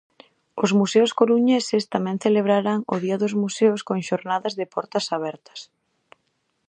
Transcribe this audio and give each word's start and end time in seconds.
Os 0.63 0.71
museos 0.79 1.11
coruñeses 1.19 1.83
tamén 1.93 2.21
celebrarán 2.25 2.79
o 2.93 2.95
día 3.03 3.17
dos 3.21 3.33
Museos 3.43 3.81
con 3.87 3.99
xornadas 4.09 4.53
de 4.59 4.65
portas 4.73 5.05
abertas. 5.15 5.59